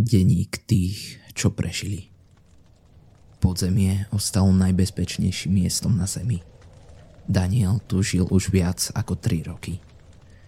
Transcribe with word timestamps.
Deník 0.00 0.64
tých, 0.64 1.20
čo 1.36 1.52
prežili. 1.52 2.08
Podzemie 3.36 4.08
ostalo 4.08 4.48
najbezpečnejším 4.48 5.60
miestom 5.60 5.92
na 5.92 6.08
Zemi. 6.08 6.40
Daniel 7.28 7.84
tu 7.84 8.00
žil 8.00 8.24
už 8.32 8.48
viac 8.48 8.80
ako 8.96 9.20
3 9.20 9.52
roky. 9.52 9.76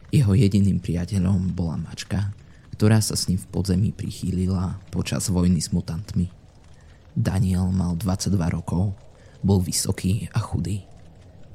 Jeho 0.09 0.33
jediným 0.33 0.81
priateľom 0.81 1.53
bola 1.53 1.77
mačka, 1.77 2.33
ktorá 2.73 3.05
sa 3.05 3.13
s 3.13 3.29
ním 3.29 3.37
v 3.37 3.45
podzemí 3.53 3.93
prichýlila 3.93 4.81
počas 4.89 5.29
vojny 5.29 5.61
s 5.61 5.69
mutantmi. 5.69 6.33
Daniel 7.13 7.69
mal 7.77 7.93
22 8.01 8.33
rokov, 8.57 8.97
bol 9.45 9.61
vysoký 9.61 10.33
a 10.33 10.41
chudý. 10.41 10.89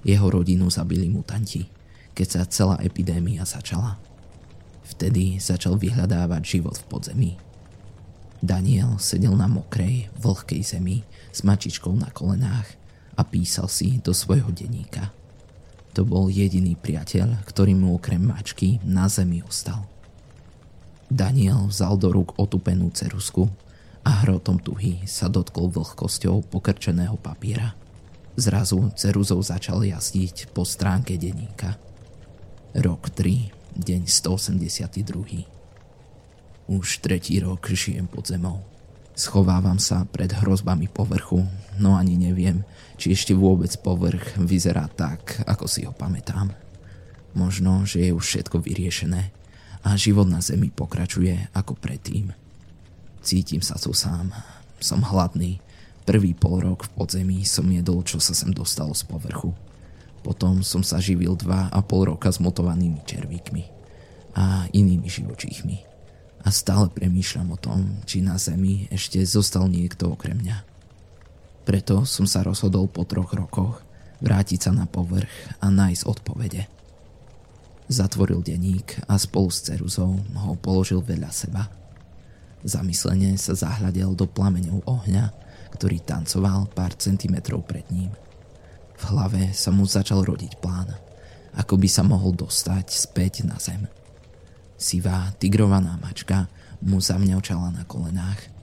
Jeho 0.05 0.29
rodinu 0.29 0.69
zabili 0.69 1.09
mutanti, 1.09 1.65
keď 2.13 2.27
sa 2.29 2.41
celá 2.45 2.77
epidémia 2.77 3.41
začala. 3.41 3.97
Vtedy 4.85 5.41
začal 5.41 5.81
vyhľadávať 5.81 6.45
život 6.45 6.77
v 6.77 6.85
podzemí– 6.93 7.31
Daniel 8.37 9.01
sedel 9.01 9.33
na 9.33 9.49
mokrej, 9.49 10.13
vlhkej 10.21 10.61
zemi 10.61 11.01
s 11.33 11.41
mačičkou 11.41 11.93
na 11.97 12.13
kolenách 12.13 12.69
a 13.17 13.25
písal 13.25 13.65
si 13.65 13.97
do 13.97 14.13
svojho 14.13 14.53
denníka. 14.53 15.09
To 15.97 16.05
bol 16.05 16.29
jediný 16.29 16.77
priateľ, 16.77 17.41
ktorý 17.49 17.73
mu 17.73 17.97
okrem 17.97 18.21
mačky 18.21 18.77
na 18.85 19.09
zemi 19.09 19.41
ostal. 19.41 19.89
Daniel 21.09 21.65
vzal 21.65 21.97
do 21.97 22.13
rúk 22.13 22.37
otupenú 22.37 22.93
cerusku 22.93 23.49
a 24.05 24.21
hrotom 24.21 24.61
tuhy 24.61 25.01
sa 25.09 25.25
dotkol 25.25 25.73
vlhkosťou 25.73 26.45
pokrčeného 26.53 27.17
papiera. 27.17 27.73
Zrazu 28.37 28.93
ceruzou 28.93 29.41
začal 29.41 29.81
jazdiť 29.81 30.53
po 30.53 30.61
stránke 30.61 31.17
denníka. 31.17 31.81
Rok 32.77 33.09
3, 33.09 33.81
deň 33.81 34.05
182. 34.05 35.56
Už 36.67 36.99
tretí 36.99 37.39
rok 37.39 37.71
žijem 37.71 38.11
pod 38.11 38.27
zemou. 38.27 38.59
Schovávam 39.15 39.79
sa 39.79 40.03
pred 40.03 40.27
hrozbami 40.29 40.91
povrchu, 40.91 41.47
no 41.79 41.95
ani 41.95 42.19
neviem, 42.19 42.67
či 42.99 43.15
ešte 43.15 43.31
vôbec 43.31 43.71
povrch 43.79 44.35
vyzerá 44.35 44.91
tak, 44.91 45.47
ako 45.47 45.63
si 45.63 45.87
ho 45.87 45.95
pamätám. 45.95 46.51
Možno, 47.31 47.87
že 47.87 48.03
je 48.03 48.11
už 48.11 48.19
všetko 48.19 48.59
vyriešené 48.59 49.31
a 49.87 49.95
život 49.95 50.27
na 50.27 50.43
zemi 50.43 50.67
pokračuje 50.67 51.55
ako 51.55 51.79
predtým. 51.79 52.35
Cítim 53.23 53.63
sa 53.63 53.79
tu 53.79 53.95
sám. 53.95 54.35
Som 54.83 55.07
hladný. 55.07 55.63
Prvý 56.03 56.35
pol 56.35 56.67
rok 56.67 56.83
v 56.83 56.93
podzemí 56.99 57.47
som 57.47 57.63
jedol, 57.71 58.03
čo 58.03 58.19
sa 58.19 58.35
sem 58.35 58.51
dostalo 58.51 58.91
z 58.91 59.07
povrchu. 59.07 59.55
Potom 60.19 60.59
som 60.67 60.83
sa 60.83 60.99
živil 60.99 61.39
dva 61.39 61.71
a 61.71 61.79
pol 61.79 62.11
roka 62.11 62.27
s 62.27 62.43
motovanými 62.43 63.07
červíkmi 63.07 63.63
a 64.35 64.67
inými 64.75 65.07
živočíchmi 65.07 65.96
a 66.47 66.49
stále 66.55 66.87
premýšľam 66.87 67.47
o 67.51 67.57
tom, 67.59 67.99
či 68.07 68.23
na 68.23 68.39
Zemi 68.39 68.87
ešte 68.87 69.19
zostal 69.27 69.67
niekto 69.67 70.15
okrem 70.15 70.39
mňa. 70.39 70.63
Preto 71.67 72.07
som 72.07 72.23
sa 72.23 72.39
rozhodol 72.39 72.87
po 72.87 73.03
troch 73.03 73.35
rokoch 73.35 73.83
vrátiť 74.23 74.59
sa 74.63 74.71
na 74.71 74.87
povrch 74.87 75.27
a 75.59 75.67
nájsť 75.67 76.07
odpovede. 76.07 76.63
Zatvoril 77.91 78.39
denník 78.39 78.95
a 79.11 79.19
spolu 79.19 79.51
s 79.51 79.67
ceruzou 79.67 80.23
ho 80.23 80.55
položil 80.55 81.03
vedľa 81.03 81.31
seba. 81.35 81.67
Zamyslene 82.63 83.35
sa 83.35 83.51
zahľadel 83.51 84.15
do 84.15 84.23
plameňov 84.23 84.87
ohňa, 84.87 85.35
ktorý 85.75 85.99
tancoval 85.99 86.71
pár 86.71 86.95
centimetrov 86.95 87.67
pred 87.67 87.83
ním. 87.91 88.15
V 88.95 89.03
hlave 89.11 89.51
sa 89.51 89.75
mu 89.75 89.83
začal 89.83 90.23
rodiť 90.23 90.63
plán, 90.63 90.95
ako 91.59 91.75
by 91.75 91.91
sa 91.91 92.07
mohol 92.07 92.31
dostať 92.31 92.87
späť 92.87 93.43
na 93.43 93.59
zem– 93.59 93.83
Sivá 94.77 95.33
tigrovaná 95.41 95.97
mačka 95.97 96.45
mu 96.85 97.01
zamňaučala 97.01 97.73
na 97.73 97.83
kolenách. 97.89 98.53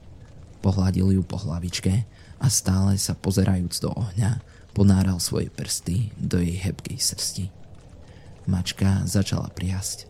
Pohľadil 0.63 1.19
ju 1.19 1.21
po 1.27 1.35
hlavičke 1.35 2.07
a 2.39 2.47
stále 2.47 2.95
sa 2.95 3.11
pozerajúc 3.13 3.83
do 3.83 3.91
ohňa 3.91 4.39
ponáral 4.71 5.19
svoje 5.19 5.51
prsty 5.51 6.15
do 6.15 6.39
jej 6.39 6.55
hebkej 6.55 6.99
srsti. 6.99 7.45
Mačka 8.47 9.03
začala 9.03 9.51
priasť. 9.51 10.07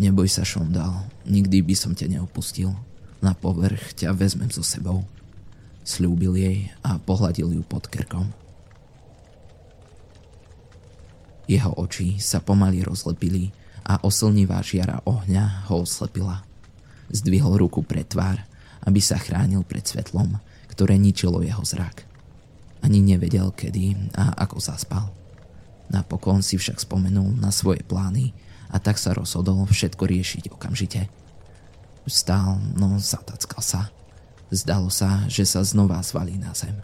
Neboj 0.00 0.28
sa, 0.28 0.44
Šondal, 0.44 1.08
nikdy 1.24 1.64
by 1.64 1.74
som 1.76 1.92
ťa 1.96 2.20
neopustil. 2.20 2.72
Na 3.20 3.36
povrch 3.36 3.96
ťa 3.96 4.16
vezmem 4.16 4.48
so 4.48 4.64
sebou. 4.64 5.04
Sľúbil 5.84 6.36
jej 6.40 6.58
a 6.80 6.96
pohľadil 6.96 7.52
ju 7.56 7.62
pod 7.64 7.88
krkom. 7.88 8.32
Jeho 11.44 11.72
oči 11.76 12.16
sa 12.16 12.40
pomaly 12.40 12.80
rozlepili 12.86 13.50
a 13.84 14.00
oslnivá 14.04 14.60
žiara 14.64 15.02
ohňa 15.04 15.66
ho 15.68 15.82
oslepila. 15.82 16.44
Zdvihol 17.10 17.58
ruku 17.58 17.82
pre 17.82 18.06
tvár, 18.06 18.42
aby 18.86 19.00
sa 19.02 19.18
chránil 19.18 19.66
pred 19.66 19.82
svetlom, 19.82 20.38
ktoré 20.70 20.96
ničilo 20.96 21.42
jeho 21.42 21.60
zrak. 21.66 22.06
Ani 22.80 23.04
nevedel, 23.04 23.52
kedy 23.52 24.14
a 24.16 24.32
ako 24.40 24.56
zaspal. 24.62 25.12
Napokon 25.90 26.40
si 26.40 26.56
však 26.56 26.80
spomenul 26.80 27.34
na 27.36 27.50
svoje 27.50 27.82
plány 27.82 28.32
a 28.70 28.78
tak 28.78 28.96
sa 28.96 29.10
rozhodol 29.12 29.66
všetko 29.66 30.06
riešiť 30.06 30.44
okamžite. 30.54 31.10
Vstál, 32.06 32.62
no 32.78 32.96
zatackal 32.96 33.60
sa. 33.60 33.82
Zdalo 34.48 34.88
sa, 34.88 35.26
že 35.26 35.46
sa 35.46 35.62
znova 35.66 36.00
zvalí 36.02 36.38
na 36.38 36.54
zem. 36.54 36.74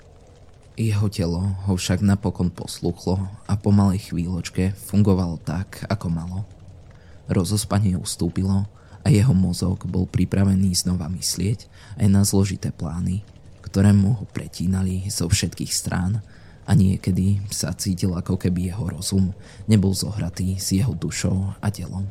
Jeho 0.77 1.09
telo 1.09 1.41
ho 1.65 1.73
však 1.73 2.05
napokon 2.05 2.53
posluchlo 2.53 3.17
a 3.49 3.57
po 3.57 3.73
malej 3.73 4.13
chvíľočke 4.13 4.77
fungovalo 4.77 5.41
tak, 5.41 5.89
ako 5.89 6.07
malo. 6.13 6.39
Rozospanie 7.27 7.99
ustúpilo 7.99 8.71
a 9.03 9.07
jeho 9.11 9.35
mozog 9.35 9.87
bol 9.87 10.07
pripravený 10.07 10.75
znova 10.75 11.11
myslieť 11.11 11.67
aj 11.99 12.07
na 12.11 12.23
zložité 12.23 12.71
plány, 12.75 13.23
ktoré 13.63 13.91
mu 13.91 14.19
ho 14.19 14.25
pretínali 14.31 15.07
zo 15.11 15.27
všetkých 15.27 15.73
strán 15.75 16.23
a 16.67 16.75
niekedy 16.75 17.43
sa 17.51 17.71
cítil 17.75 18.15
ako 18.19 18.35
keby 18.39 18.75
jeho 18.75 18.91
rozum 18.91 19.31
nebol 19.71 19.95
zohratý 19.95 20.59
s 20.59 20.75
jeho 20.75 20.95
dušou 20.95 21.55
a 21.63 21.69
telom. 21.71 22.11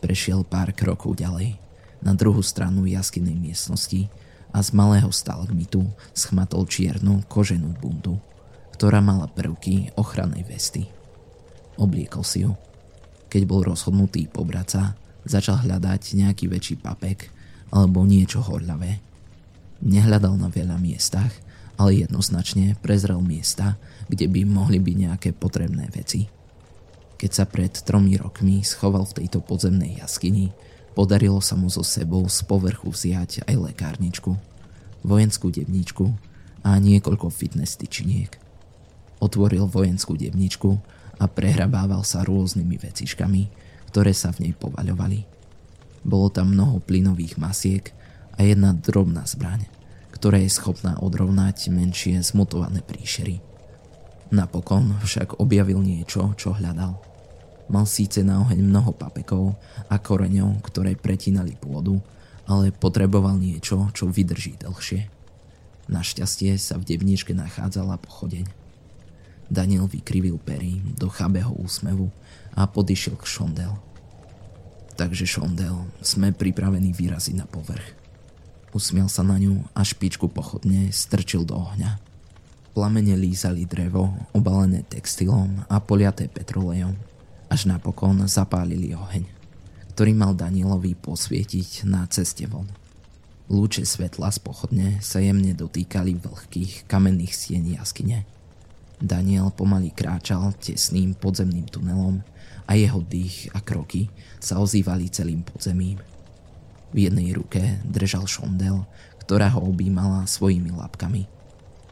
Prešiel 0.00 0.44
pár 0.44 0.72
krokov 0.72 1.20
ďalej, 1.20 1.56
na 2.04 2.12
druhú 2.12 2.44
stranu 2.44 2.84
jaskynej 2.84 3.36
miestnosti 3.36 4.12
a 4.52 4.60
z 4.60 4.76
malého 4.76 5.08
stalagmitu 5.08 5.88
schmatol 6.12 6.68
čiernu 6.68 7.24
koženú 7.28 7.72
bundu, 7.80 8.20
ktorá 8.76 9.00
mala 9.00 9.24
prvky 9.28 9.96
ochrannej 9.96 10.44
vesty. 10.44 10.88
Obliekol 11.80 12.24
si 12.24 12.44
ju 12.44 12.52
keď 13.34 13.50
bol 13.50 13.66
rozhodnutý 13.66 14.30
pobrať 14.30 14.66
sa, 14.70 14.94
začal 15.26 15.66
hľadať 15.66 16.14
nejaký 16.14 16.46
väčší 16.46 16.78
papek 16.78 17.34
alebo 17.74 18.06
niečo 18.06 18.38
horľavé. 18.38 19.02
Nehľadal 19.82 20.38
na 20.38 20.46
veľa 20.46 20.78
miestach, 20.78 21.34
ale 21.74 22.06
jednoznačne 22.06 22.78
prezrel 22.78 23.18
miesta, 23.18 23.74
kde 24.06 24.30
by 24.30 24.46
mohli 24.46 24.78
byť 24.78 24.96
nejaké 25.02 25.30
potrebné 25.34 25.90
veci. 25.90 26.30
Keď 27.18 27.30
sa 27.34 27.42
pred 27.50 27.74
tromi 27.74 28.14
rokmi 28.14 28.62
schoval 28.62 29.02
v 29.10 29.26
tejto 29.26 29.42
podzemnej 29.42 29.98
jaskyni, 29.98 30.54
podarilo 30.94 31.42
sa 31.42 31.58
mu 31.58 31.66
so 31.66 31.82
sebou 31.82 32.22
z 32.30 32.38
povrchu 32.46 32.94
vziať 32.94 33.50
aj 33.50 33.54
lekárničku, 33.74 34.30
vojenskú 35.02 35.50
debničku 35.50 36.06
a 36.62 36.78
niekoľko 36.78 37.34
fitness 37.34 37.74
tyčiniek. 37.74 38.30
Otvoril 39.18 39.66
vojenskú 39.66 40.14
debničku 40.14 40.78
a 41.18 41.24
prehrabával 41.30 42.02
sa 42.02 42.26
rôznymi 42.26 42.76
vecičkami, 42.80 43.42
ktoré 43.90 44.10
sa 44.10 44.34
v 44.34 44.48
nej 44.48 44.54
povaľovali. 44.58 45.26
Bolo 46.04 46.28
tam 46.28 46.52
mnoho 46.52 46.82
plynových 46.82 47.40
masiek 47.40 47.94
a 48.36 48.44
jedna 48.44 48.74
drobná 48.74 49.24
zbraň, 49.24 49.64
ktorá 50.12 50.42
je 50.42 50.50
schopná 50.52 50.98
odrovnať 51.00 51.70
menšie 51.70 52.20
zmutované 52.20 52.82
príšery. 52.82 53.40
Napokon 54.34 54.98
však 55.00 55.38
objavil 55.38 55.80
niečo, 55.80 56.34
čo 56.34 56.52
hľadal. 56.56 56.98
Mal 57.70 57.86
síce 57.88 58.20
na 58.20 58.44
oheň 58.44 58.60
mnoho 58.60 58.92
papekov 58.92 59.56
a 59.88 59.96
koreňov, 59.96 60.60
ktoré 60.68 60.98
pretínali 60.98 61.56
pôdu, 61.56 62.02
ale 62.44 62.74
potreboval 62.74 63.40
niečo, 63.40 63.88
čo 63.96 64.10
vydrží 64.10 64.60
dlhšie. 64.60 65.08
Našťastie 65.88 66.56
sa 66.60 66.76
v 66.76 66.84
debničke 66.84 67.32
nachádzala 67.32 68.00
pochodeň. 68.00 68.63
Daniel 69.52 69.84
vykrivil 69.84 70.40
pery 70.40 70.80
do 70.96 71.12
chabého 71.12 71.52
úsmevu 71.60 72.08
a 72.56 72.64
podišiel 72.64 73.18
k 73.20 73.24
Šondel. 73.28 73.72
Takže 74.94 75.26
Šondel, 75.26 75.74
sme 76.00 76.30
pripravení 76.30 76.94
vyraziť 76.94 77.34
na 77.34 77.46
povrch. 77.50 77.98
Usmiel 78.74 79.06
sa 79.10 79.22
na 79.22 79.38
ňu 79.38 79.62
a 79.74 79.86
špičku 79.86 80.30
pochodne 80.30 80.90
strčil 80.90 81.46
do 81.46 81.54
ohňa. 81.58 81.98
Plamene 82.74 83.14
lízali 83.14 83.66
drevo, 83.70 84.10
obalené 84.34 84.82
textilom 84.82 85.62
a 85.70 85.78
poliaté 85.78 86.26
petrolejom, 86.26 86.98
až 87.46 87.70
napokon 87.70 88.26
zapálili 88.26 88.90
oheň, 88.98 89.22
ktorý 89.94 90.10
mal 90.18 90.34
Danielovi 90.34 90.98
posvietiť 90.98 91.86
na 91.86 92.02
ceste 92.10 92.50
von. 92.50 92.66
Lúče 93.46 93.86
svetla 93.86 94.34
z 94.34 94.38
pochodne 94.42 94.88
sa 94.98 95.22
jemne 95.22 95.54
dotýkali 95.54 96.18
vlhkých 96.18 96.90
kamenných 96.90 97.30
stien 97.30 97.62
jaskyne 97.70 98.26
Daniel 99.02 99.50
pomaly 99.50 99.90
kráčal 99.90 100.54
tesným 100.58 101.18
podzemným 101.18 101.66
tunelom 101.66 102.22
a 102.64 102.72
jeho 102.78 103.02
dých 103.04 103.50
a 103.52 103.60
kroky 103.60 104.08
sa 104.40 104.60
ozývali 104.62 105.10
celým 105.12 105.44
podzemím. 105.44 106.00
V 106.94 107.10
jednej 107.10 107.34
ruke 107.34 107.82
držal 107.82 108.24
šondel, 108.30 108.86
ktorá 109.24 109.50
ho 109.56 109.66
objímala 109.66 110.28
svojimi 110.30 110.70
labkami. 110.70 111.26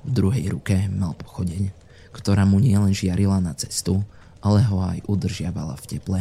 V 0.07 0.11
druhej 0.11 0.55
ruke 0.55 0.87
mal 0.91 1.19
pochodeň, 1.19 1.75
ktorá 2.15 2.47
mu 2.47 2.63
nielen 2.63 2.95
žiarila 2.95 3.43
na 3.43 3.55
cestu, 3.55 4.05
ale 4.43 4.63
ho 4.67 4.83
aj 4.83 5.03
udržiavala 5.07 5.79
v 5.79 5.87
teple. 5.87 6.21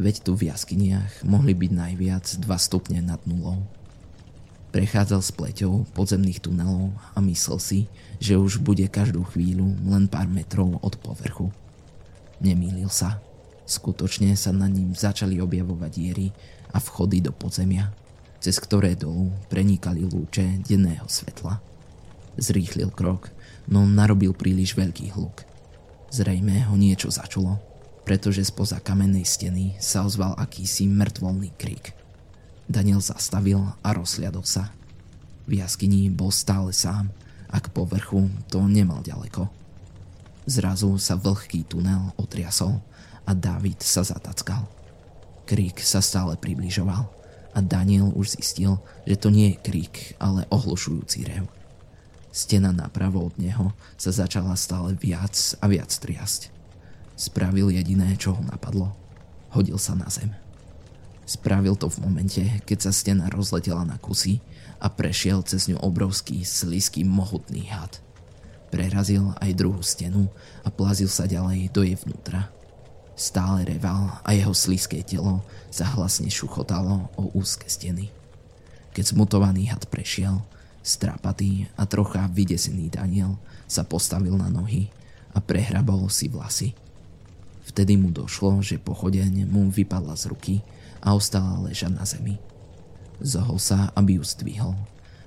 Veď 0.00 0.26
tu 0.26 0.34
v 0.34 0.50
jaskyniach 0.50 1.22
mohli 1.22 1.54
byť 1.54 1.70
najviac 1.70 2.26
2 2.42 2.48
stupne 2.58 2.98
nad 2.98 3.22
nulou. 3.24 3.62
Prechádzal 4.74 5.22
s 5.22 5.30
pleťou 5.30 5.86
podzemných 5.94 6.42
tunelov 6.42 6.90
a 7.14 7.22
myslel 7.22 7.62
si, 7.62 7.80
že 8.18 8.34
už 8.34 8.58
bude 8.58 8.82
každú 8.90 9.22
chvíľu 9.30 9.70
len 9.86 10.10
pár 10.10 10.26
metrov 10.26 10.82
od 10.82 10.98
povrchu. 10.98 11.54
Nemýlil 12.42 12.90
sa. 12.90 13.22
Skutočne 13.70 14.34
sa 14.34 14.50
na 14.50 14.66
ním 14.66 14.90
začali 14.90 15.38
objavovať 15.38 15.90
diery 15.94 16.34
a 16.74 16.82
vchody 16.82 17.22
do 17.22 17.30
podzemia, 17.30 17.94
cez 18.42 18.58
ktoré 18.58 18.98
dolu 18.98 19.30
prenikali 19.46 20.02
lúče 20.02 20.66
denného 20.66 21.06
svetla. 21.06 21.62
Zrýchlil 22.34 22.90
krok, 22.90 23.30
no 23.70 23.86
narobil 23.86 24.34
príliš 24.34 24.74
veľký 24.74 25.14
hluk. 25.14 25.46
Zrejme 26.10 26.66
ho 26.66 26.74
niečo 26.74 27.14
začulo, 27.14 27.62
pretože 28.02 28.42
spoza 28.42 28.82
kamennej 28.82 29.22
steny 29.22 29.78
sa 29.78 30.02
ozval 30.02 30.34
akýsi 30.34 30.90
mŕtvolný 30.90 31.54
krik– 31.54 31.94
Daniel 32.64 33.04
zastavil 33.04 33.60
a 33.84 33.88
rozhľadol 33.92 34.44
sa. 34.44 34.72
V 35.44 35.60
jaskyni 35.60 36.08
bol 36.08 36.32
stále 36.32 36.72
sám 36.72 37.12
a 37.52 37.60
k 37.60 37.68
povrchu 37.68 38.32
to 38.48 38.64
nemal 38.64 39.04
ďaleko. 39.04 39.52
Zrazu 40.48 40.96
sa 40.96 41.16
vlhký 41.16 41.68
tunel 41.68 42.12
otriasol 42.16 42.80
a 43.24 43.32
David 43.32 43.80
sa 43.84 44.04
zatackal. 44.04 44.64
Krík 45.44 45.80
sa 45.84 46.00
stále 46.00 46.40
približoval 46.40 47.04
a 47.54 47.58
Daniel 47.60 48.12
už 48.16 48.40
zistil, 48.40 48.80
že 49.04 49.16
to 49.20 49.28
nie 49.28 49.52
je 49.54 49.60
krík, 49.60 49.94
ale 50.16 50.48
ohlušujúci 50.48 51.28
rev. 51.28 51.46
Stena 52.34 52.74
napravo 52.74 53.22
od 53.30 53.38
neho 53.38 53.70
sa 53.94 54.10
začala 54.10 54.58
stále 54.58 54.98
viac 54.98 55.36
a 55.62 55.70
viac 55.70 55.92
triasť. 55.92 56.50
Spravil 57.14 57.70
jediné, 57.70 58.18
čo 58.18 58.34
ho 58.34 58.42
napadlo. 58.42 58.90
Hodil 59.54 59.78
sa 59.78 59.94
na 59.94 60.10
zem. 60.10 60.34
Spravil 61.24 61.72
to 61.80 61.88
v 61.88 62.04
momente, 62.04 62.44
keď 62.68 62.88
sa 62.88 62.92
stena 62.92 63.32
rozletela 63.32 63.84
na 63.88 63.96
kusy 63.96 64.44
a 64.76 64.92
prešiel 64.92 65.40
cez 65.48 65.72
ňu 65.72 65.80
obrovský, 65.80 66.44
slízky, 66.44 67.00
mohutný 67.00 67.64
had. 67.72 67.96
Prerazil 68.68 69.32
aj 69.40 69.56
druhú 69.56 69.80
stenu 69.80 70.28
a 70.60 70.68
plazil 70.68 71.08
sa 71.08 71.24
ďalej 71.24 71.72
do 71.72 71.80
jej 71.80 71.96
vnútra. 71.96 72.52
Stále 73.14 73.64
reval 73.64 74.20
a 74.26 74.34
jeho 74.34 74.52
slízké 74.52 75.06
telo 75.06 75.40
sa 75.70 75.86
hlasne 75.96 76.28
šuchotalo 76.28 77.08
o 77.14 77.30
úzke 77.32 77.70
steny. 77.70 78.10
Keď 78.92 79.14
zmutovaný 79.14 79.70
had 79.70 79.86
prešiel, 79.86 80.42
strapatý 80.84 81.70
a 81.80 81.88
trocha 81.88 82.28
vydesený 82.28 82.92
Daniel 82.92 83.40
sa 83.64 83.86
postavil 83.86 84.36
na 84.36 84.52
nohy 84.52 84.92
a 85.32 85.40
prehrabol 85.40 86.10
si 86.12 86.28
vlasy. 86.28 86.76
Vtedy 87.64 87.96
mu 87.96 88.12
došlo, 88.12 88.60
že 88.60 88.76
pochodeň 88.76 89.48
mu 89.48 89.72
vypadla 89.72 90.18
z 90.18 90.24
ruky 90.28 90.54
a 91.04 91.12
ostala 91.12 91.60
ležať 91.68 91.92
na 91.92 92.08
zemi. 92.08 92.40
Zohol 93.20 93.60
sa, 93.60 93.92
aby 93.94 94.18
ju 94.18 94.24
zdvihol 94.24 94.74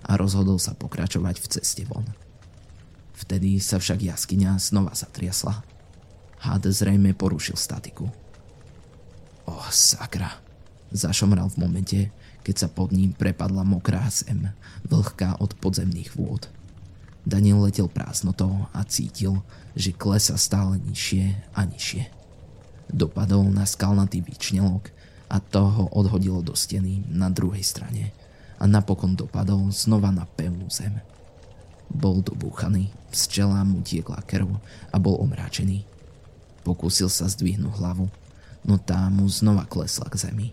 a 0.03 0.11
rozhodol 0.17 0.57
sa 0.57 0.73
pokračovať 0.73 1.35
v 1.37 1.47
ceste 1.47 1.85
von. 1.85 2.03
Vtedy 3.17 3.61
sa 3.61 3.77
však 3.77 4.01
jaskyňa 4.01 4.57
znova 4.57 4.97
zatriasla. 4.97 5.61
Had 6.37 6.65
zrejme 6.65 7.17
porušil 7.17 7.57
statiku. 7.57 8.09
O, 9.47 9.57
oh, 9.57 9.69
sakra, 9.73 10.37
zašomral 10.93 11.49
v 11.49 11.59
momente, 11.61 11.99
keď 12.45 12.55
sa 12.55 12.67
pod 12.69 12.93
ním 12.93 13.15
prepadla 13.15 13.65
mokrá 13.65 14.05
zem, 14.13 14.53
vlhká 14.85 15.41
od 15.41 15.57
podzemných 15.57 16.13
vôd. 16.13 16.45
Daniel 17.27 17.59
letel 17.59 17.91
prázdnotou 17.91 18.71
a 18.71 18.87
cítil, 18.87 19.43
že 19.75 19.91
klesa 19.91 20.39
stále 20.39 20.79
nižšie 20.79 21.51
a 21.51 21.67
nižšie. 21.67 22.07
Dopadol 22.87 23.51
na 23.51 23.67
skalnatý 23.67 24.23
výčnelok 24.23 24.95
a 25.27 25.37
to 25.43 25.63
ho 25.63 25.85
odhodilo 25.91 26.39
do 26.39 26.55
steny 26.55 27.03
na 27.11 27.27
druhej 27.27 27.63
strane 27.63 28.15
a 28.57 28.65
napokon 28.65 29.13
dopadol 29.13 29.69
znova 29.69 30.09
na 30.09 30.25
pevnú 30.25 30.71
zem. 30.71 30.97
Bol 31.87 32.19
dobúchaný, 32.19 32.91
z 33.13 33.21
čela 33.31 33.63
mu 33.63 33.79
tiekla 33.79 34.19
krv 34.27 34.59
a 34.91 34.97
bol 34.99 35.19
omráčený. 35.23 35.87
Pokúsil 36.67 37.07
sa 37.07 37.31
zdvihnúť 37.31 37.79
hlavu, 37.79 38.11
no 38.67 38.75
tá 38.75 39.07
mu 39.07 39.29
znova 39.31 39.63
klesla 39.63 40.11
k 40.11 40.27
zemi. 40.27 40.47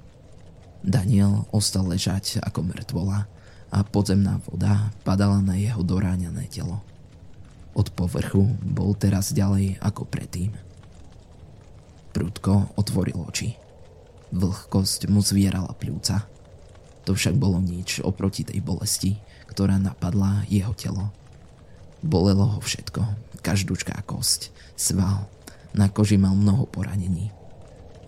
Daniel 0.84 1.48
ostal 1.50 1.88
ležať 1.88 2.38
ako 2.44 2.60
mŕtvola 2.70 3.26
a 3.72 3.78
podzemná 3.82 4.38
voda 4.46 4.92
padala 5.02 5.40
na 5.42 5.58
jeho 5.58 5.82
doráňané 5.82 6.46
telo. 6.52 6.84
Od 7.74 7.90
povrchu 7.90 8.46
bol 8.62 8.94
teraz 8.94 9.34
ďalej 9.34 9.82
ako 9.82 10.06
predtým. 10.06 10.54
Prudko 12.14 12.70
otvoril 12.78 13.18
oči. 13.18 13.63
Vlhkosť 14.34 15.06
mu 15.06 15.22
zvierala 15.22 15.70
pľúca. 15.78 16.26
To 17.06 17.14
však 17.14 17.38
bolo 17.38 17.62
nič 17.62 18.02
oproti 18.02 18.42
tej 18.42 18.58
bolesti, 18.58 19.14
ktorá 19.46 19.78
napadla 19.78 20.42
jeho 20.50 20.74
telo. 20.74 21.14
Bolelo 22.02 22.58
ho 22.58 22.58
všetko, 22.58 23.06
každúčká 23.46 23.94
kosť, 24.02 24.50
sval, 24.74 25.30
na 25.70 25.86
koži 25.86 26.18
mal 26.18 26.34
mnoho 26.34 26.66
poranení. 26.66 27.30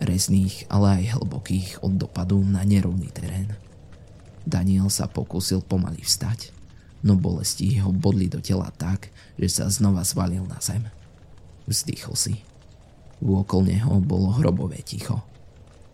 Rezných, 0.03 0.67
ale 0.67 1.01
aj 1.07 1.23
hlbokých 1.23 1.87
od 1.87 1.95
dopadu 1.95 2.43
na 2.43 2.67
nerovný 2.67 3.07
terén. 3.15 3.55
Daniel 4.43 4.91
sa 4.91 5.07
pokúsil 5.07 5.63
pomaly 5.63 6.03
vstať, 6.03 6.51
no 7.07 7.15
bolesti 7.15 7.79
ho 7.79 7.95
bodli 7.95 8.27
do 8.27 8.43
tela 8.43 8.75
tak, 8.75 9.15
že 9.39 9.63
sa 9.63 9.71
znova 9.71 10.03
zvalil 10.03 10.43
na 10.51 10.59
zem. 10.59 10.91
Vzdychol 11.71 12.19
si. 12.19 12.35
Vôkol 13.23 13.71
neho 13.71 14.03
bolo 14.03 14.35
hrobové 14.35 14.83
ticho. 14.83 15.23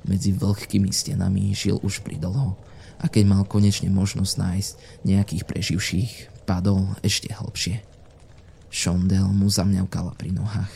Medzi 0.03 0.35
vlhkými 0.35 0.91
stenami 0.91 1.55
žil 1.55 1.79
už 1.83 2.03
pridlho 2.03 2.59
a 2.99 3.07
keď 3.07 3.25
mal 3.27 3.43
konečne 3.47 3.91
možnosť 3.91 4.35
nájsť 4.39 4.73
nejakých 5.07 5.43
preživších, 5.47 6.13
padol 6.47 6.91
ešte 7.07 7.31
hlbšie. 7.31 7.83
Šondel 8.73 9.29
mu 9.31 9.47
zamňavkala 9.53 10.17
pri 10.19 10.35
nohách. 10.35 10.73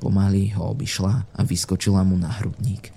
Pomaly 0.00 0.56
ho 0.56 0.72
obišla 0.72 1.28
a 1.36 1.40
vyskočila 1.44 2.00
mu 2.00 2.16
na 2.16 2.32
hrudník. 2.32 2.90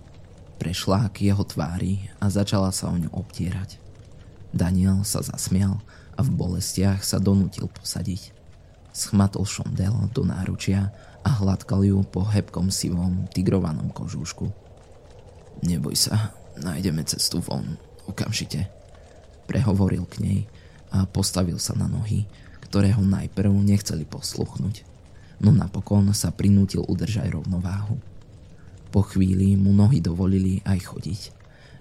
Prešla 0.57 1.11
k 1.11 1.27
jeho 1.27 1.43
tvári 1.43 2.07
a 2.23 2.31
začala 2.31 2.71
sa 2.71 2.87
o 2.87 2.95
ňu 2.95 3.11
obtierať. 3.11 3.75
Daniel 4.55 5.03
sa 5.03 5.19
zasmial 5.19 5.83
a 6.15 6.21
v 6.23 6.29
bolestiach 6.31 7.03
sa 7.03 7.19
donútil 7.19 7.67
posadiť. 7.67 8.31
Schmatol 8.93 9.43
šondel 9.43 9.91
do 10.13 10.23
náručia 10.23 10.93
a 11.25 11.29
hladkal 11.41 11.83
ju 11.83 11.99
po 12.05 12.23
hebkom 12.23 12.69
sivom 12.69 13.27
tigrovanom 13.33 13.89
kožúšku. 13.91 14.62
Neboj 15.61 15.93
sa, 15.93 16.33
nájdeme 16.57 17.05
cestu 17.05 17.37
von, 17.43 17.77
okamžite. 18.09 18.65
Prehovoril 19.45 20.07
k 20.09 20.15
nej 20.23 20.39
a 20.89 21.05
postavil 21.05 21.61
sa 21.61 21.77
na 21.77 21.85
nohy, 21.85 22.25
ktoré 22.73 22.89
ho 22.97 23.05
najprv 23.05 23.53
nechceli 23.53 24.01
posluchnúť, 24.07 24.81
no 25.45 25.53
napokon 25.53 26.09
sa 26.17 26.33
prinútil 26.33 26.81
udržať 26.81 27.29
rovnováhu. 27.29 28.01
Po 28.89 29.01
chvíli 29.05 29.57
mu 29.57 29.73
nohy 29.73 30.01
dovolili 30.01 30.61
aj 30.65 30.79
chodiť, 30.89 31.21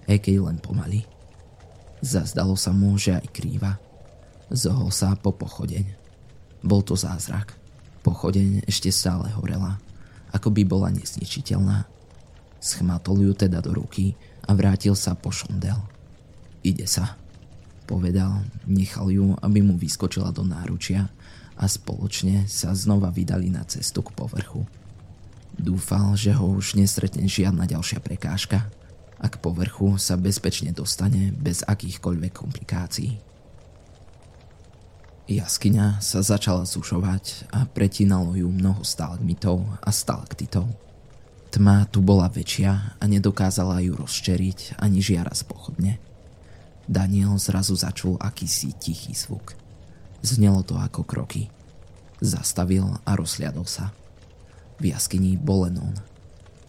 aj 0.08 0.18
keď 0.20 0.34
len 0.48 0.58
pomaly. 0.60 1.04
Zazdalo 2.02 2.58
sa 2.58 2.72
mu, 2.72 2.96
že 2.96 3.16
aj 3.16 3.30
krýva. 3.30 3.78
Zohol 4.52 4.92
sa 4.92 5.16
po 5.16 5.32
pochodeň. 5.32 5.86
Bol 6.64 6.84
to 6.84 6.98
zázrak. 6.98 7.54
Pochodeň 8.02 8.66
ešte 8.66 8.90
stále 8.90 9.30
horela, 9.32 9.78
ako 10.34 10.50
by 10.50 10.62
bola 10.66 10.88
nesničiteľná 10.90 11.86
Schmatol 12.62 13.26
ju 13.26 13.32
teda 13.34 13.58
do 13.58 13.74
ruky 13.74 14.14
a 14.46 14.54
vrátil 14.54 14.94
sa 14.94 15.18
po 15.18 15.34
šondel. 15.34 15.82
Ide 16.62 16.86
sa, 16.86 17.18
povedal, 17.90 18.46
nechal 18.70 19.10
ju, 19.10 19.34
aby 19.42 19.66
mu 19.66 19.74
vyskočila 19.74 20.30
do 20.30 20.46
náručia 20.46 21.10
a 21.58 21.66
spoločne 21.66 22.46
sa 22.46 22.70
znova 22.70 23.10
vydali 23.10 23.50
na 23.50 23.66
cestu 23.66 24.06
k 24.06 24.14
povrchu. 24.14 24.62
Dúfal, 25.58 26.14
že 26.14 26.30
ho 26.32 26.54
už 26.54 26.78
nestretne 26.78 27.26
žiadna 27.26 27.66
ďalšia 27.66 27.98
prekážka 27.98 28.70
a 29.18 29.26
k 29.26 29.36
povrchu 29.42 29.98
sa 29.98 30.14
bezpečne 30.14 30.70
dostane 30.70 31.34
bez 31.34 31.66
akýchkoľvek 31.66 32.32
komplikácií. 32.32 33.18
Jaskyňa 35.26 36.02
sa 36.02 36.18
začala 36.22 36.66
sušovať 36.66 37.50
a 37.54 37.66
pretínalo 37.66 38.34
ju 38.34 38.50
mnoho 38.50 38.82
stalagmitov 38.82 39.62
a 39.82 39.90
stalaktitov. 39.94 40.66
Tma 41.52 41.84
tu 41.92 42.00
bola 42.00 42.32
väčšia 42.32 42.96
a 42.96 43.04
nedokázala 43.04 43.84
ju 43.84 43.92
rozčeriť 43.92 44.80
ani 44.80 45.04
žiara 45.04 45.36
z 45.36 45.44
pochodne. 45.44 46.00
Daniel 46.88 47.36
zrazu 47.36 47.76
začul 47.76 48.16
akýsi 48.16 48.72
tichý 48.72 49.12
zvuk. 49.12 49.52
Znelo 50.24 50.64
to 50.64 50.80
ako 50.80 51.04
kroky. 51.04 51.52
Zastavil 52.24 52.88
a 53.04 53.12
rozhliadol 53.12 53.68
sa. 53.68 53.92
V 54.80 54.96
jaskyni 54.96 55.36
bol 55.36 55.68
len 55.68 55.76
on. 55.76 55.92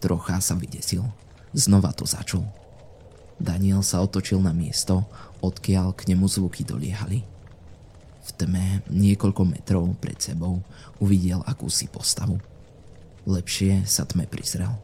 Trocha 0.04 0.44
sa 0.44 0.60
vydesil. 0.60 1.08
Znova 1.56 1.96
to 1.96 2.04
začul. 2.04 2.44
Daniel 3.40 3.88
sa 3.88 4.04
otočil 4.04 4.44
na 4.44 4.52
miesto, 4.52 5.08
odkiaľ 5.40 5.96
k 5.96 6.12
nemu 6.12 6.28
zvuky 6.28 6.68
doliehali. 6.68 7.24
V 8.20 8.30
tme 8.36 8.84
niekoľko 8.92 9.48
metrov 9.48 9.88
pred 9.96 10.20
sebou 10.20 10.60
uvidel 11.00 11.40
akúsi 11.48 11.88
postavu. 11.88 12.36
Lepšie 13.24 13.88
sa 13.88 14.04
tme 14.04 14.28
prizrel. 14.28 14.76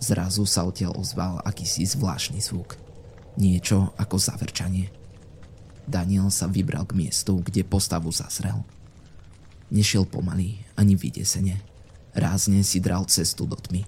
Zrazu 0.00 0.48
sa 0.48 0.64
odtiaľ 0.64 0.96
ozval 0.96 1.44
akýsi 1.44 1.84
zvláštny 1.84 2.40
zvuk. 2.40 2.80
Niečo 3.36 3.92
ako 4.00 4.16
zavrčanie. 4.16 4.88
Daniel 5.84 6.32
sa 6.32 6.48
vybral 6.48 6.88
k 6.88 6.96
miestu, 6.96 7.36
kde 7.44 7.68
postavu 7.68 8.08
zazrel. 8.08 8.64
Nešiel 9.68 10.08
pomaly, 10.08 10.64
ani 10.72 10.96
vydesene. 10.96 11.60
Rázne 12.16 12.64
si 12.64 12.80
dral 12.80 13.04
cestu 13.12 13.44
do 13.44 13.60
tmy. 13.60 13.84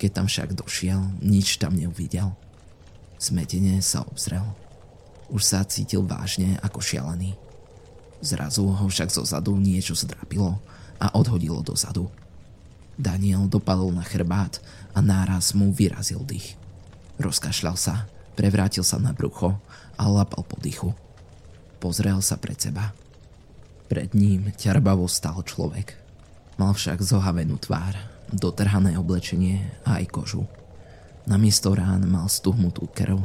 Keď 0.00 0.10
tam 0.10 0.26
však 0.26 0.56
došiel, 0.56 0.98
nič 1.20 1.60
tam 1.60 1.76
neuvidel. 1.76 2.32
Smetene 3.20 3.84
sa 3.84 4.08
obzrel. 4.08 4.42
Už 5.28 5.44
sa 5.44 5.60
cítil 5.68 6.00
vážne 6.08 6.56
ako 6.64 6.80
šialený. 6.80 7.36
Zrazu 8.24 8.66
ho 8.72 8.86
však 8.88 9.12
zo 9.12 9.22
zadu 9.22 9.52
niečo 9.60 9.92
zdrapilo 9.92 10.58
a 10.96 11.12
odhodilo 11.12 11.60
dozadu. 11.60 12.08
Daniel 13.00 13.48
dopadol 13.48 13.92
na 13.92 14.04
chrbát 14.04 14.60
a 14.92 15.00
náraz 15.00 15.56
mu 15.56 15.72
vyrazil 15.72 16.20
dých. 16.24 16.54
Rozkašľal 17.16 17.76
sa, 17.76 18.06
prevrátil 18.36 18.84
sa 18.84 19.00
na 19.00 19.16
brucho 19.16 19.56
a 19.96 20.04
lapal 20.08 20.44
po 20.44 20.56
dychu. 20.60 20.92
Pozrel 21.80 22.20
sa 22.22 22.38
pred 22.38 22.58
seba. 22.60 22.94
Pred 23.88 24.14
ním 24.16 24.52
ťarbavo 24.54 25.08
stal 25.08 25.40
človek. 25.44 25.98
Mal 26.60 26.72
však 26.72 27.00
zohavenú 27.00 27.58
tvár, 27.58 27.96
dotrhané 28.32 28.96
oblečenie 28.96 29.82
a 29.84 30.00
aj 30.00 30.06
kožu. 30.12 30.44
Namiesto 31.28 31.72
rán 31.72 32.06
mal 32.08 32.26
stuhnutú 32.26 32.88
krv 32.92 33.20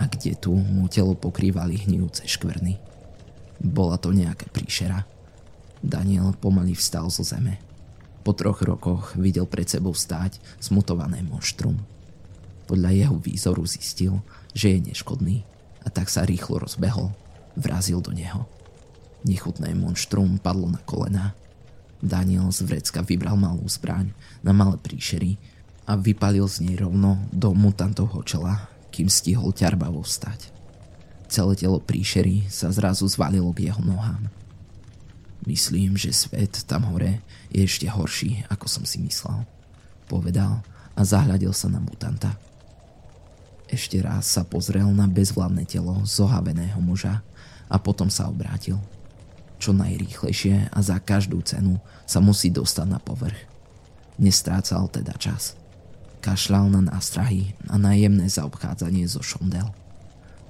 a 0.00 0.04
kde 0.08 0.36
tu 0.38 0.54
mu 0.54 0.88
telo 0.88 1.12
pokrývali 1.12 1.88
hnijúce 1.88 2.24
škvrny. 2.24 2.80
Bola 3.60 4.00
to 4.00 4.14
nejaká 4.16 4.48
príšera. 4.48 5.04
Daniel 5.80 6.32
pomaly 6.36 6.72
vstal 6.72 7.12
zo 7.12 7.20
zeme. 7.20 7.69
Po 8.30 8.38
troch 8.38 8.62
rokoch 8.62 9.18
videl 9.18 9.42
pred 9.42 9.66
sebou 9.66 9.90
stáť 9.90 10.38
smutované 10.62 11.18
monštrum. 11.26 11.74
Podľa 12.70 12.94
jeho 12.94 13.16
výzoru 13.18 13.66
zistil, 13.66 14.22
že 14.54 14.70
je 14.70 14.86
neškodný 14.86 15.42
a 15.82 15.90
tak 15.90 16.06
sa 16.06 16.22
rýchlo 16.22 16.62
rozbehol. 16.62 17.10
Vrazil 17.58 17.98
do 17.98 18.14
neho. 18.14 18.46
Nechutné 19.26 19.74
monštrum 19.74 20.38
padlo 20.38 20.70
na 20.70 20.78
kolena. 20.86 21.34
Daniel 21.98 22.54
z 22.54 22.70
vrecka 22.70 23.02
vybral 23.02 23.34
malú 23.34 23.66
zbraň 23.66 24.14
na 24.46 24.54
malé 24.54 24.78
príšery 24.78 25.34
a 25.90 25.98
vypalil 25.98 26.46
z 26.46 26.70
nej 26.70 26.78
rovno 26.78 27.18
do 27.34 27.50
mutantovho 27.50 28.22
čela, 28.22 28.70
kým 28.94 29.10
stihol 29.10 29.50
ťarbavo 29.50 30.06
vstať. 30.06 30.54
Celé 31.26 31.58
telo 31.58 31.82
príšery 31.82 32.46
sa 32.46 32.70
zrazu 32.70 33.10
zvalilo 33.10 33.50
k 33.50 33.74
jeho 33.74 33.82
nohám. 33.82 34.30
Myslím, 35.48 35.96
že 35.96 36.12
svet 36.12 36.68
tam 36.68 36.84
hore 36.92 37.24
je 37.48 37.64
ešte 37.64 37.88
horší, 37.88 38.44
ako 38.52 38.66
som 38.68 38.84
si 38.84 39.00
myslel. 39.00 39.44
Povedal 40.04 40.60
a 40.92 41.00
zahľadil 41.00 41.54
sa 41.56 41.72
na 41.72 41.80
mutanta. 41.80 42.36
Ešte 43.70 44.02
raz 44.02 44.26
sa 44.26 44.42
pozrel 44.42 44.90
na 44.90 45.06
bezvládne 45.06 45.62
telo 45.62 46.02
zohaveného 46.02 46.82
muža 46.82 47.22
a 47.70 47.78
potom 47.78 48.10
sa 48.10 48.26
obrátil. 48.26 48.76
Čo 49.62 49.70
najrýchlejšie 49.76 50.74
a 50.74 50.78
za 50.82 50.98
každú 50.98 51.38
cenu 51.46 51.78
sa 52.04 52.18
musí 52.18 52.50
dostať 52.50 52.86
na 52.90 52.98
povrch. 52.98 53.46
Nestrácal 54.18 54.90
teda 54.90 55.14
čas. 55.16 55.54
Kašľal 56.20 56.68
na 56.68 56.80
nástrahy 56.92 57.56
a 57.70 57.80
na 57.80 57.96
jemné 57.96 58.28
zaobchádzanie 58.28 59.08
zo 59.08 59.24
šondel. 59.24 59.70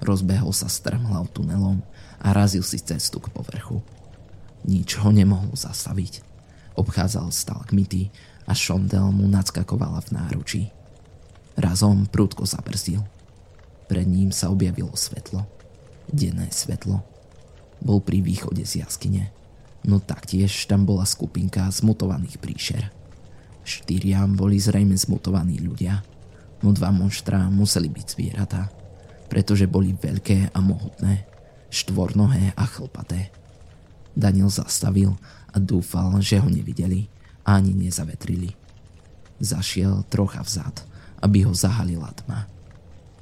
Rozbehol 0.01 0.51
sa 0.51 0.67
strmhlav 0.67 1.29
tunelom 1.31 1.79
a 2.19 2.33
razil 2.33 2.65
si 2.65 2.81
cestu 2.81 3.21
k 3.21 3.29
povrchu. 3.29 3.79
Nič 4.67 4.99
ho 5.01 5.09
nemohlo 5.09 5.53
zastaviť. 5.53 6.21
Obchádzal 6.77 7.33
stalkmity 7.33 8.13
a 8.47 8.53
šondel 8.55 9.09
mu 9.11 9.27
nadskakovala 9.27 9.99
v 10.05 10.09
náručí. 10.15 10.61
Razom 11.57 12.07
prúdko 12.07 12.47
zabrzdil. 12.47 13.03
Pred 13.91 14.07
ním 14.07 14.29
sa 14.31 14.47
objavilo 14.49 14.95
svetlo. 14.95 15.43
Denné 16.07 16.47
svetlo. 16.53 17.03
Bol 17.81 17.99
pri 17.99 18.23
východe 18.23 18.63
z 18.63 18.85
jaskyne. 18.85 19.33
No 19.81 19.97
taktiež 19.97 20.53
tam 20.69 20.85
bola 20.85 21.03
skupinka 21.03 21.65
zmutovaných 21.73 22.37
príšer. 22.37 22.83
Štyria 23.65 24.25
boli 24.29 24.57
zrejme 24.57 24.97
zmutovaní 24.97 25.61
ľudia, 25.61 26.01
no 26.65 26.73
dva 26.73 26.89
monštra 26.89 27.49
museli 27.49 27.89
byť 27.89 28.05
zvieratá 28.09 28.69
pretože 29.31 29.63
boli 29.63 29.95
veľké 29.95 30.51
a 30.51 30.59
mohutné, 30.59 31.23
štvornohé 31.71 32.51
a 32.51 32.67
chlpaté. 32.67 33.31
Daniel 34.15 34.51
zastavil 34.51 35.15
a 35.51 35.57
dúfal, 35.59 36.19
že 36.19 36.39
ho 36.39 36.47
nevideli 36.47 37.07
ani 37.47 37.73
nezavetrili. 37.75 38.53
Zašiel 39.41 40.05
trocha 40.07 40.43
vzad, 40.45 40.85
aby 41.23 41.47
ho 41.47 41.53
zahalila 41.55 42.13
tma. 42.23 42.45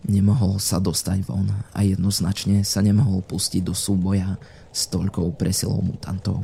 Nemohol 0.07 0.57
sa 0.63 0.79
dostať 0.79 1.27
von 1.27 1.47
a 1.75 1.79
jednoznačne 1.83 2.63
sa 2.63 2.79
nemohol 2.79 3.19
pustiť 3.23 3.61
do 3.63 3.75
súboja 3.75 4.39
s 4.71 4.87
toľkou 4.87 5.35
presilou 5.35 5.83
mutantov. 5.83 6.43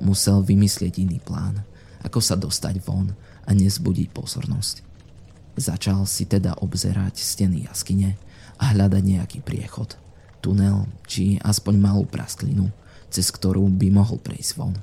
Musel 0.00 0.40
vymyslieť 0.40 1.04
iný 1.04 1.20
plán, 1.20 1.62
ako 2.02 2.20
sa 2.20 2.34
dostať 2.36 2.80
von 2.84 3.12
a 3.44 3.50
nezbudiť 3.52 4.08
pozornosť. 4.12 4.84
Začal 5.54 6.02
si 6.08 6.26
teda 6.26 6.58
obzerať 6.58 7.20
steny 7.20 7.70
jaskyne 7.70 8.18
a 8.58 8.74
hľadať 8.74 9.02
nejaký 9.06 9.38
priechod, 9.44 9.94
tunel 10.42 10.90
či 11.06 11.38
aspoň 11.40 11.74
malú 11.78 12.04
prasklinu, 12.08 12.74
cez 13.14 13.30
ktorú 13.30 13.70
by 13.70 13.94
mohol 13.94 14.18
prejsť 14.18 14.52
von. 14.58 14.74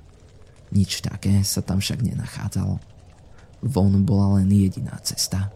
Nič 0.71 1.03
také 1.03 1.43
sa 1.43 1.59
tam 1.59 1.83
však 1.83 1.99
nenachádzalo. 1.99 2.79
Von 3.59 4.07
bola 4.07 4.39
len 4.39 4.47
jediná 4.47 4.95
cesta, 5.03 5.51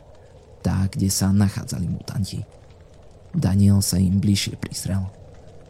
tá, 0.59 0.83
kde 0.91 1.07
sa 1.07 1.31
nachádzali 1.31 1.87
mutanti. 1.87 2.43
Daniel 3.31 3.79
sa 3.79 3.95
im 3.95 4.19
bližšie 4.19 4.59
prisrel. 4.59 5.07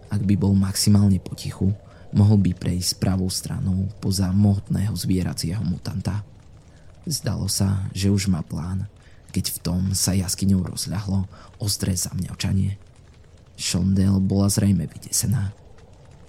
Ak 0.10 0.26
by 0.26 0.34
bol 0.34 0.58
maximálne 0.58 1.22
potichu, 1.22 1.70
mohol 2.10 2.42
by 2.42 2.58
prejsť 2.58 2.98
pravou 2.98 3.30
stranou 3.30 3.86
poza 4.02 4.34
mohutného 4.34 4.98
zvieracieho 4.98 5.62
mutanta. 5.62 6.26
Zdalo 7.06 7.46
sa, 7.46 7.86
že 7.94 8.10
už 8.10 8.34
má 8.34 8.42
plán 8.42 8.90
keď 9.36 9.52
v 9.52 9.60
tom 9.60 9.82
sa 9.92 10.16
jaskyňou 10.16 10.64
rozľahlo 10.64 11.28
ostré 11.60 11.92
zamňačanie. 11.92 12.80
Šondel 13.60 14.24
bola 14.24 14.48
zrejme 14.48 14.88
vydesená. 14.88 15.52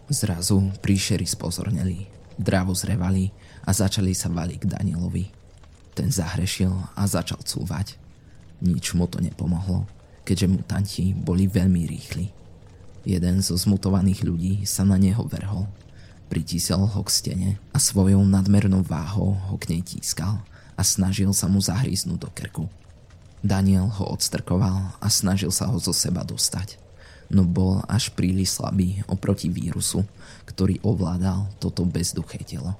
Zrazu 0.06 0.70
príšery 0.86 1.26
spozorneli, 1.26 2.06
drávo 2.38 2.70
zrevali 2.78 3.34
a 3.66 3.74
začali 3.74 4.14
sa 4.14 4.30
valiť 4.30 4.58
k 4.62 4.70
Danielovi. 4.70 5.26
Ten 5.98 6.14
zahrešil 6.14 6.70
a 6.94 7.02
začal 7.10 7.42
cúvať. 7.42 7.98
Nič 8.62 8.94
mu 8.94 9.10
to 9.10 9.18
nepomohlo, 9.18 9.90
keďže 10.22 10.46
mutanti 10.46 11.04
boli 11.10 11.50
veľmi 11.50 11.82
rýchli. 11.90 12.30
Jeden 13.02 13.42
zo 13.42 13.58
zmutovaných 13.58 14.22
ľudí 14.22 14.54
sa 14.62 14.86
na 14.86 14.94
neho 14.94 15.26
verhol. 15.26 15.66
Pritísel 16.30 16.86
ho 16.86 17.00
k 17.02 17.10
stene 17.10 17.50
a 17.74 17.78
svojou 17.82 18.22
nadmernou 18.22 18.86
váhou 18.86 19.34
ho 19.50 19.54
k 19.58 19.74
nej 19.74 19.82
tískal 19.82 20.38
a 20.78 20.82
snažil 20.86 21.34
sa 21.34 21.50
mu 21.50 21.58
zahríznúť 21.58 22.18
do 22.18 22.30
krku. 22.30 22.70
Daniel 23.42 23.90
ho 23.90 24.14
odstrkoval 24.14 24.98
a 25.02 25.06
snažil 25.10 25.50
sa 25.50 25.70
ho 25.70 25.78
zo 25.78 25.94
seba 25.94 26.26
dostať, 26.26 26.78
no 27.30 27.42
bol 27.42 27.82
až 27.90 28.14
príliš 28.14 28.58
slabý 28.58 29.02
oproti 29.10 29.50
vírusu, 29.50 30.06
ktorý 30.46 30.78
ovládal 30.82 31.50
toto 31.58 31.82
bezduché 31.82 32.42
telo. 32.46 32.78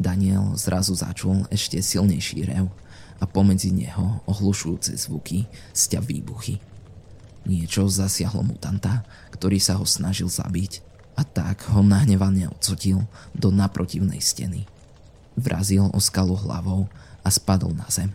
Daniel 0.00 0.56
zrazu 0.56 0.96
začul 0.96 1.44
ešte 1.52 1.76
silnejší 1.84 2.48
rev 2.48 2.72
a 3.20 3.28
pomedzi 3.28 3.68
neho 3.68 4.24
ohlušujúce 4.24 4.96
zvuky 4.96 5.44
sťa 5.76 6.00
výbuchy. 6.00 6.56
Niečo 7.44 7.84
zasiahlo 7.88 8.40
mutanta, 8.40 9.04
ktorý 9.32 9.60
sa 9.60 9.76
ho 9.76 9.84
snažil 9.84 10.32
zabiť 10.32 10.80
a 11.20 11.22
tak 11.24 11.68
ho 11.68 11.84
nahnevane 11.84 12.48
odsotil 12.48 13.04
do 13.36 13.52
naprotivnej 13.52 14.24
steny. 14.24 14.64
Vrazil 15.36 15.88
o 15.92 16.00
skalu 16.00 16.36
hlavou 16.36 16.88
a 17.20 17.28
spadol 17.28 17.76
na 17.76 17.88
zem. 17.92 18.12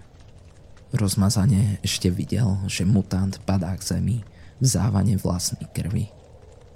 Rozmazane 0.90 1.78
ešte 1.86 2.10
videl, 2.10 2.58
že 2.66 2.88
mutant 2.88 3.38
padá 3.46 3.74
k 3.78 3.98
zemi 3.98 4.26
v 4.60 4.66
závane 4.66 5.20
vlastnej 5.20 5.68
krvi. 5.72 6.12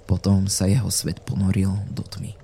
Potom 0.04 0.50
sa 0.50 0.66
jeho 0.66 0.90
svet 0.90 1.22
ponoril 1.22 1.70
do 1.92 2.02
tmy. 2.02 2.34